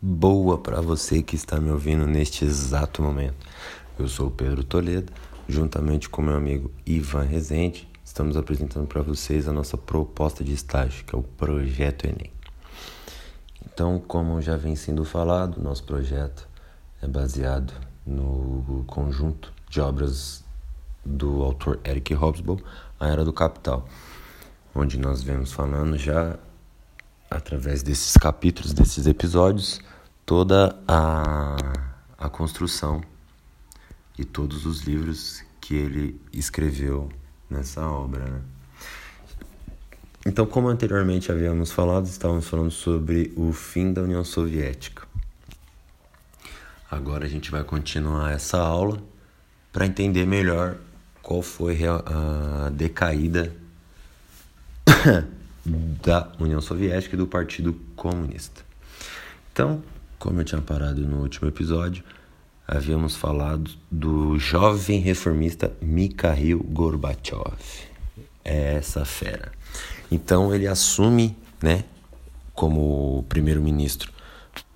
[0.00, 3.46] boa para você que está me ouvindo neste exato momento.
[3.98, 5.12] Eu sou o Pedro Toledo,
[5.48, 11.04] juntamente com meu amigo Ivan Rezende, estamos apresentando para vocês a nossa proposta de estágio,
[11.04, 12.30] que é o Projeto Enem.
[13.66, 16.48] Então, como já vem sendo falado, nosso projeto
[17.02, 17.72] é baseado
[18.06, 20.44] no conjunto de obras
[21.04, 22.60] do autor Eric Hobsbawm,
[23.00, 23.88] A Era do Capital,
[24.74, 26.38] onde nós vemos falando já
[27.30, 29.80] através desses capítulos, desses episódios,
[30.24, 31.56] toda a,
[32.16, 33.02] a construção
[34.18, 37.08] e todos os livros que ele escreveu
[37.48, 38.24] nessa obra.
[38.24, 38.40] Né?
[40.26, 45.06] Então, como anteriormente havíamos falado, estávamos falando sobre o fim da União Soviética.
[46.90, 49.02] Agora a gente vai continuar essa aula
[49.72, 50.76] para entender melhor
[51.22, 53.54] qual foi a decaída
[56.02, 58.62] da União Soviética e do Partido Comunista.
[59.52, 59.82] Então,
[60.18, 62.02] como eu tinha parado no último episódio,
[62.66, 67.56] havíamos falado do jovem reformista Mikhail Gorbachev.
[68.44, 69.52] É essa fera.
[70.10, 71.84] Então ele assume, né,
[72.54, 74.10] como primeiro-ministro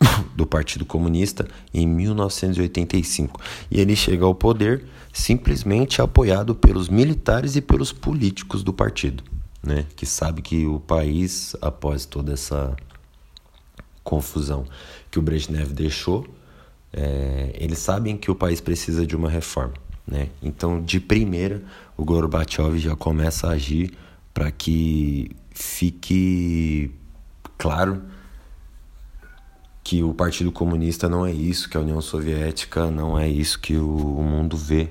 [0.34, 3.40] do Partido Comunista em 1985.
[3.70, 9.24] E ele chega ao poder simplesmente apoiado pelos militares e pelos políticos do partido
[9.62, 12.74] né, que sabe que o país, após toda essa
[14.02, 14.66] confusão
[15.10, 16.26] que o Brezhnev deixou,
[16.92, 19.74] é, eles sabem que o país precisa de uma reforma.
[20.06, 20.28] Né?
[20.42, 21.62] Então, de primeira,
[21.96, 23.92] o Gorbachev já começa a agir
[24.34, 26.90] para que fique
[27.58, 28.02] claro
[29.84, 33.76] que o Partido Comunista não é isso, que a União Soviética não é isso que
[33.76, 34.88] o mundo vê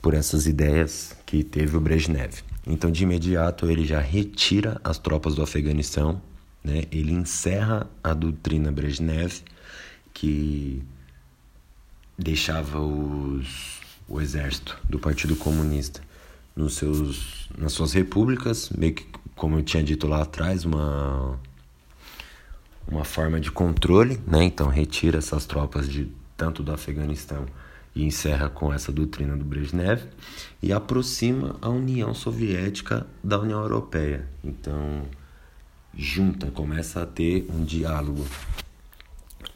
[0.00, 2.42] por essas ideias que teve o Brezhnev.
[2.68, 6.20] Então, de imediato, ele já retira as tropas do Afeganistão,
[6.62, 6.82] né?
[6.92, 9.40] ele encerra a doutrina Brezhnev,
[10.12, 10.82] que
[12.18, 16.02] deixava os, o exército do Partido Comunista
[16.54, 21.40] nos seus, nas suas repúblicas, meio que, como eu tinha dito lá atrás, uma,
[22.86, 24.44] uma forma de controle, né?
[24.44, 27.46] então retira essas tropas de tanto do Afeganistão
[27.98, 30.04] e encerra com essa doutrina do Brezhnev
[30.62, 34.24] e aproxima a União Soviética da União Europeia.
[34.44, 35.02] Então,
[35.92, 38.24] junta, começa a ter um diálogo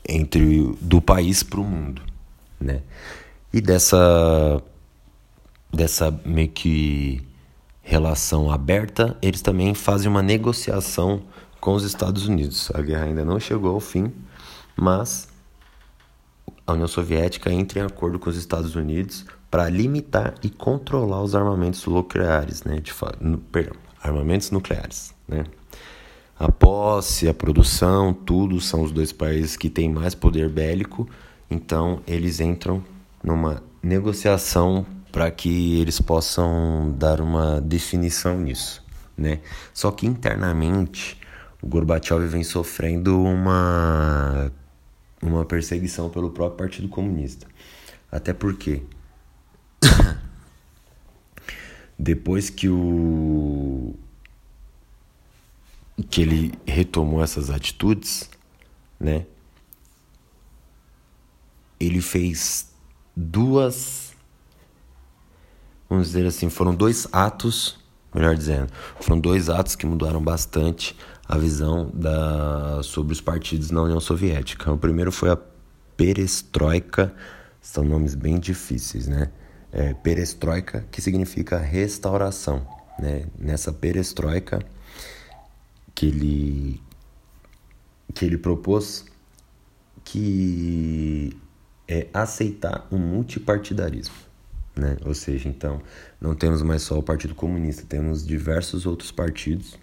[0.06, 2.02] entre do país para o mundo,
[2.60, 2.82] né?
[3.52, 4.60] E dessa
[5.72, 7.22] dessa meio que
[7.80, 11.22] relação aberta, eles também fazem uma negociação
[11.60, 12.72] com os Estados Unidos.
[12.74, 14.12] A guerra ainda não chegou ao fim,
[14.76, 15.31] mas
[16.66, 21.34] a União Soviética entra em acordo com os Estados Unidos para limitar e controlar os
[21.34, 22.80] armamentos nucleares, né?
[22.80, 22.92] De,
[23.50, 25.44] perdão, armamentos nucleares, né?
[26.38, 31.08] A posse, a produção, tudo são os dois países que têm mais poder bélico,
[31.50, 32.82] então eles entram
[33.22, 38.82] numa negociação para que eles possam dar uma definição nisso,
[39.16, 39.40] né?
[39.74, 41.18] Só que internamente
[41.60, 44.50] o Gorbachev vem sofrendo uma
[45.22, 47.46] uma perseguição pelo próprio Partido Comunista.
[48.10, 48.82] Até porque
[51.98, 53.94] depois que o
[56.10, 58.28] que ele retomou essas atitudes,
[58.98, 59.24] né?
[61.78, 62.72] Ele fez
[63.16, 64.12] duas
[65.92, 67.78] vamos dizer assim, foram dois atos,
[68.14, 70.96] melhor dizendo, foram dois atos que mudaram bastante
[71.26, 74.72] a visão da, sobre os partidos na União Soviética.
[74.72, 75.38] O primeiro foi a
[75.96, 77.14] perestroika,
[77.60, 79.30] são nomes bem difíceis, né?
[79.72, 82.66] É, perestroika, que significa restauração.
[82.98, 83.24] Né?
[83.38, 84.60] Nessa perestroika
[85.94, 86.82] que ele,
[88.12, 89.06] que ele propôs
[90.04, 91.34] que
[91.88, 94.14] é aceitar o multipartidarismo.
[94.74, 94.96] Né?
[95.04, 95.82] Ou seja, então,
[96.20, 99.78] não temos mais só o Partido Comunista, temos diversos outros partidos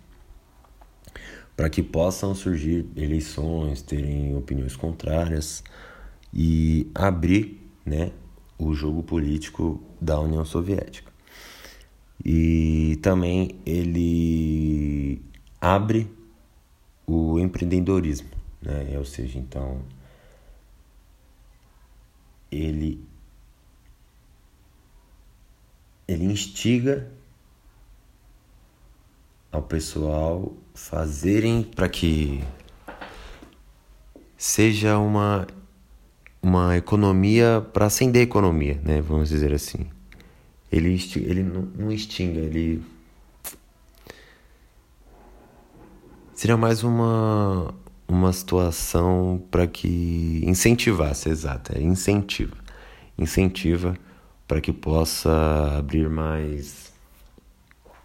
[1.56, 5.62] para que possam surgir eleições, terem opiniões contrárias
[6.34, 8.13] e abrir né,
[8.58, 11.12] o jogo político da União Soviética.
[12.24, 15.22] E também ele
[15.60, 16.10] abre
[17.06, 18.30] o empreendedorismo,
[18.62, 18.98] né?
[18.98, 19.81] ou seja, então
[22.52, 23.04] ele
[26.10, 27.08] ele instiga
[29.52, 32.44] ao pessoal fazerem para que
[34.36, 35.46] seja uma
[36.42, 39.02] uma economia para acender a economia, né?
[39.02, 39.88] Vamos dizer assim.
[40.72, 42.84] Ele ele não extinga, ele
[46.34, 47.72] seria mais uma
[48.08, 52.58] uma situação para que incentivasse, exato, é incentiva.
[53.16, 53.96] Incentiva
[54.50, 56.92] para que possa abrir mais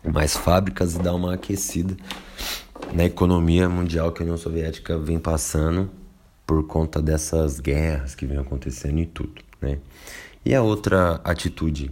[0.04, 1.96] mais fábricas e dar uma aquecida
[2.92, 5.90] na economia mundial que a União Soviética vem passando
[6.46, 9.78] por conta dessas guerras que vem acontecendo e tudo, né?
[10.44, 11.90] E a outra atitude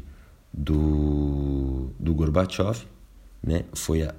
[0.52, 2.86] do, do Gorbachev,
[3.42, 4.14] né, foi a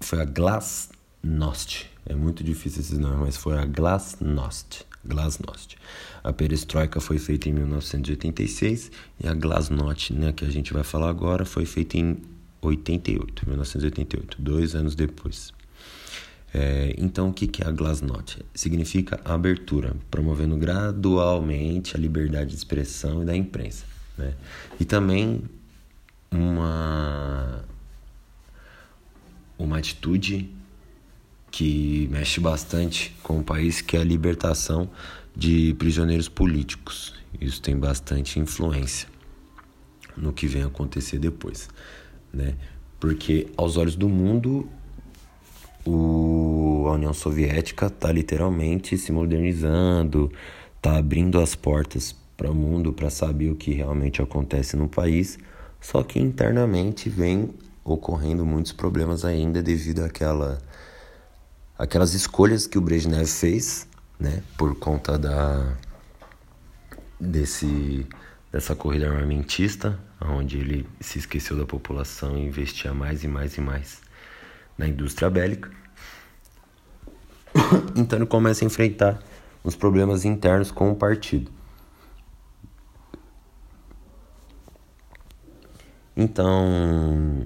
[0.00, 1.90] foi a Glasnost.
[2.04, 4.84] É muito difícil esses nomes, mas foi a Glasnost.
[5.04, 5.76] Glasnost.
[6.22, 8.90] A perestroika foi feita em 1986
[9.22, 12.18] e a Glasnost, né, que a gente vai falar agora, foi feita em
[12.60, 15.52] 88, 1988, dois anos depois.
[16.54, 18.44] É, então, o que é a Glasnost?
[18.54, 23.84] Significa abertura, promovendo gradualmente a liberdade de expressão e da imprensa.
[24.18, 24.34] Né?
[24.78, 25.42] E também
[26.30, 27.64] uma,
[29.58, 30.50] uma atitude
[31.52, 34.90] que mexe bastante com o país, que é a libertação
[35.36, 37.14] de prisioneiros políticos.
[37.40, 39.08] Isso tem bastante influência
[40.16, 41.68] no que vem acontecer depois,
[42.32, 42.54] né?
[42.98, 44.68] Porque aos olhos do mundo
[45.84, 50.32] o, a União Soviética está literalmente se modernizando,
[50.76, 55.38] está abrindo as portas para o mundo para saber o que realmente acontece no país,
[55.80, 57.50] só que internamente vem
[57.84, 60.58] ocorrendo muitos problemas ainda devido àquela,
[61.82, 63.88] àquelas escolhas que o Brezhnev fez,
[64.18, 65.76] né, por conta da
[67.18, 68.06] desse
[68.52, 73.60] dessa corrida armamentista, onde ele se esqueceu da população e investia mais e mais e
[73.60, 74.00] mais
[74.78, 75.70] na indústria bélica.
[77.96, 79.18] então ele começa a enfrentar
[79.64, 81.50] os problemas internos com o partido.
[86.16, 87.44] Então,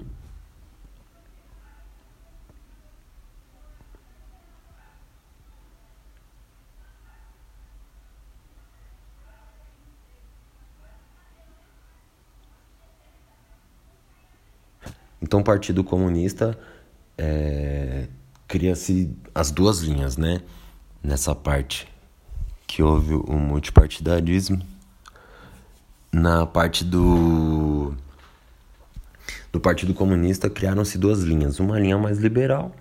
[15.21, 16.57] Então, o Partido Comunista
[17.17, 18.07] é,
[18.47, 20.41] cria-se as duas linhas, né?
[21.03, 21.87] Nessa parte
[22.65, 24.61] que houve o multipartidarismo.
[26.11, 27.95] Na parte do
[29.51, 32.75] do Partido Comunista criaram-se duas linhas, uma linha mais liberal,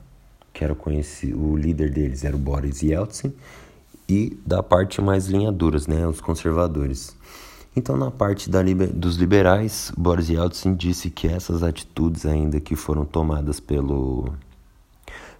[0.52, 3.32] que era conhecido, o líder deles era o Boris Yeltsin,
[4.08, 7.16] e da parte mais linha duras, né, os conservadores.
[7.78, 13.04] Então, na parte da, dos liberais, Boris Yeltsin disse que essas atitudes ainda que foram
[13.04, 14.32] tomadas pelo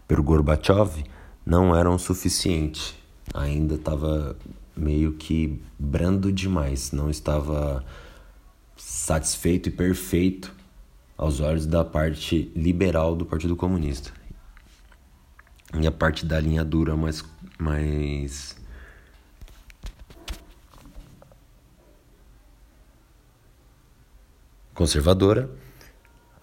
[0.06, 1.02] pelo Gorbachev
[1.44, 2.94] não eram suficientes.
[3.32, 4.36] Ainda estava
[4.76, 7.82] meio que brando demais, não estava
[8.76, 10.52] satisfeito e perfeito
[11.16, 14.12] aos olhos da parte liberal do Partido Comunista.
[15.80, 17.24] E a parte da linha dura mais,
[17.58, 18.55] mais
[24.76, 25.50] conservadora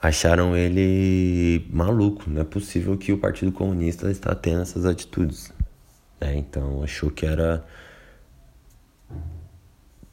[0.02, 2.30] acharam ele maluco.
[2.30, 5.54] Não é possível que o Partido Comunista está tendo essas atitudes.
[6.20, 7.66] É, então achou que era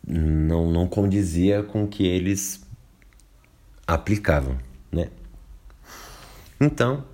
[0.07, 2.65] não não condizia com o que eles
[3.87, 4.59] aplicavam,
[4.93, 5.09] né?
[6.61, 7.05] Então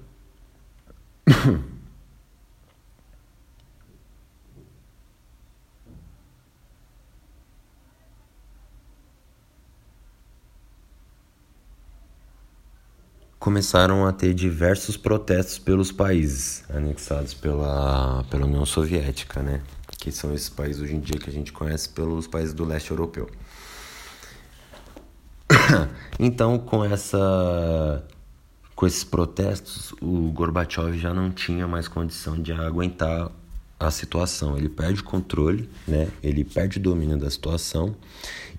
[13.46, 19.62] começaram a ter diversos protestos pelos países anexados pela, pela União Soviética, né?
[20.00, 22.90] Que são esses países hoje em dia que a gente conhece pelos países do leste
[22.90, 23.30] europeu.
[26.18, 28.04] então, com essa
[28.74, 33.30] com esses protestos, o Gorbachev já não tinha mais condição de aguentar
[33.78, 34.58] a situação.
[34.58, 36.08] Ele perde o controle, né?
[36.20, 37.94] Ele perde o domínio da situação.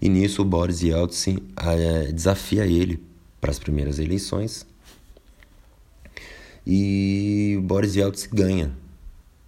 [0.02, 3.04] E nisso o Boris Yeltsin é, desafia ele
[3.42, 4.66] para as primeiras eleições
[6.70, 8.78] e Boris Yeltsin ganha.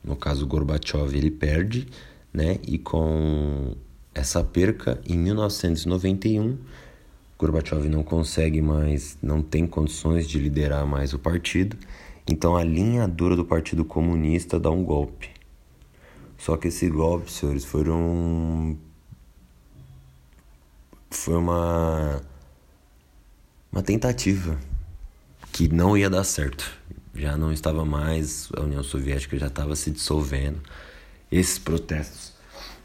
[0.01, 1.85] No caso, Gorbachev ele perde,
[2.33, 2.59] né?
[2.65, 3.75] E com
[4.15, 6.57] essa perca, em 1991,
[7.37, 11.75] Gorbachev não consegue mais, não tem condições de liderar mais o partido.
[12.25, 15.29] Então a linha dura do Partido Comunista dá um golpe.
[16.37, 18.77] Só que esse golpe, senhores, foram
[21.11, 22.21] foi uma
[23.69, 24.57] uma tentativa
[25.51, 26.79] que não ia dar certo
[27.13, 30.61] já não estava mais, a União Soviética já estava se dissolvendo.
[31.31, 32.33] Esses protestos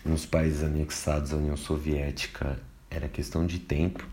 [0.05, 2.59] nos países anexados à União Soviética
[2.91, 4.07] era questão de tempo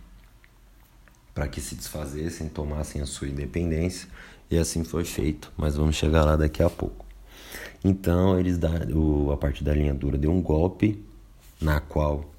[1.33, 4.07] para que se desfazessem, tomassem a sua independência,
[4.49, 7.05] e assim foi feito, mas vamos chegar lá daqui a pouco.
[7.83, 8.59] Então eles
[8.93, 11.03] o, a parte da linha dura deu um golpe
[11.59, 12.29] na qual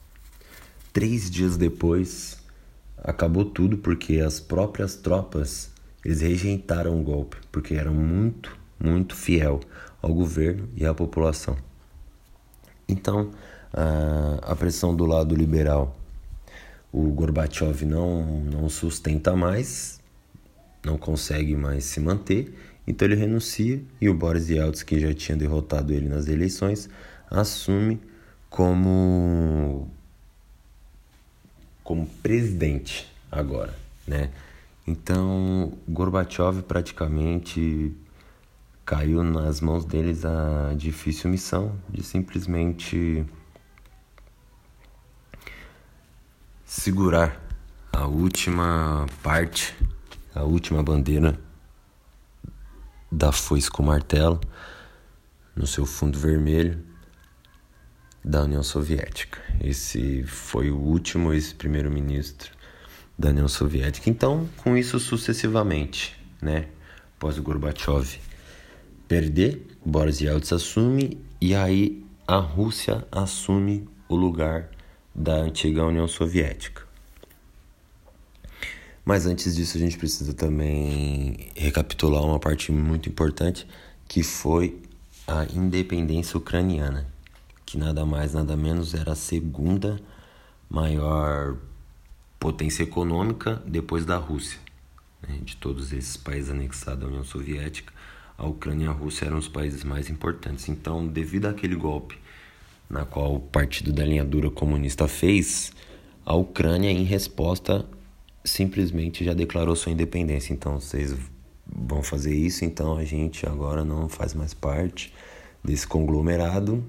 [0.92, 2.38] três dias depois
[2.98, 5.71] acabou tudo porque as próprias tropas
[6.04, 9.60] eles rejeitaram o golpe porque eram muito muito fiel
[10.00, 11.56] ao governo e à população.
[12.88, 13.30] Então
[13.72, 15.96] a, a pressão do lado liberal
[16.92, 20.00] o Gorbachev não não sustenta mais,
[20.84, 22.52] não consegue mais se manter
[22.86, 26.88] então ele renuncia e o Boris Yeltsin, que já tinha derrotado ele nas eleições,
[27.30, 28.00] assume
[28.50, 29.88] como
[31.84, 33.74] como presidente agora,
[34.06, 34.30] né?
[34.86, 37.94] Então, Gorbachev praticamente
[38.84, 43.24] caiu nas mãos deles a difícil missão de simplesmente
[46.64, 47.40] segurar
[47.92, 49.72] a última parte,
[50.34, 51.38] a última bandeira
[53.10, 54.40] da foice com martelo
[55.54, 56.82] no seu fundo vermelho
[58.24, 59.38] da União Soviética.
[59.60, 62.61] Esse foi o último ex-primeiro-ministro
[63.18, 64.08] da União Soviética.
[64.08, 66.68] Então, com isso sucessivamente, né?
[67.16, 68.18] Após o Gorbachev
[69.06, 74.70] perder, Boris Yeltsin assume e aí a Rússia assume o lugar
[75.14, 76.82] da antiga União Soviética.
[79.04, 83.66] Mas antes disso, a gente precisa também recapitular uma parte muito importante
[84.06, 84.80] que foi
[85.26, 87.06] a independência ucraniana,
[87.66, 90.00] que nada mais, nada menos era a segunda
[90.70, 91.56] maior
[92.42, 94.58] potência econômica depois da Rússia.
[95.22, 95.38] Né?
[95.44, 97.92] De todos esses países anexados à União Soviética,
[98.36, 100.68] a Ucrânia e a Rússia eram os países mais importantes.
[100.68, 102.18] Então, devido àquele golpe
[102.90, 105.72] na qual o Partido da Linha Dura Comunista fez,
[106.26, 107.86] a Ucrânia, em resposta,
[108.44, 110.52] simplesmente já declarou sua independência.
[110.52, 111.14] Então vocês
[111.64, 115.14] vão fazer isso, então a gente agora não faz mais parte
[115.62, 116.84] desse conglomerado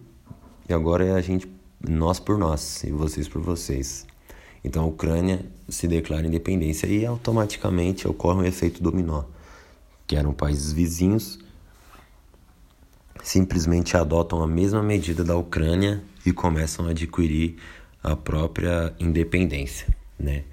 [0.68, 1.48] e agora é a gente
[1.80, 4.08] nós por nós e vocês por vocês.
[4.64, 9.24] Então a Ucrânia se declara independência e automaticamente ocorre um efeito dominó,
[10.08, 11.40] que eram países vizinhos
[13.24, 17.56] simplesmente adotam a mesma medida da Ucrânia e começam a adquirir
[18.04, 19.88] a própria independência,
[20.20, 20.44] né?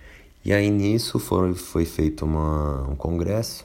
[0.45, 3.65] E aí nisso foi, foi feito uma, um congresso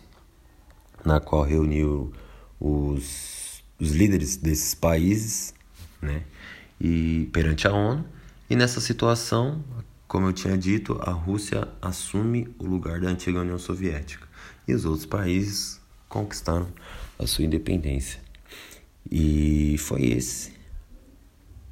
[1.06, 2.12] na qual reuniu
[2.60, 5.54] os, os líderes desses países
[6.02, 6.24] né,
[6.82, 8.04] e perante a ONU.
[8.50, 9.64] E nessa situação,
[10.08, 14.28] como eu tinha dito, a Rússia assume o lugar da antiga União Soviética
[14.68, 16.68] e os outros países conquistaram
[17.18, 18.20] a sua independência.
[19.10, 20.54] E foi esse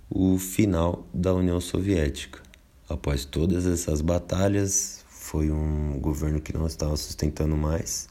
[0.10, 2.42] o final da União Soviética.
[2.90, 8.08] Após todas essas batalhas, foi um governo que não estava sustentando mais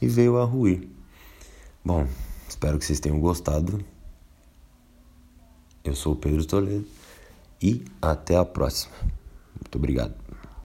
[0.00, 0.88] e veio a ruir.
[1.84, 2.06] Bom,
[2.48, 3.84] espero que vocês tenham gostado.
[5.82, 6.86] Eu sou o Pedro Toledo
[7.60, 9.13] e até a próxima.
[9.60, 10.23] Muito obrigado.